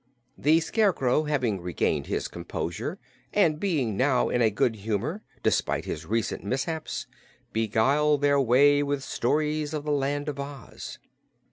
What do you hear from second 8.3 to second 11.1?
way with stories of the Land of Oz.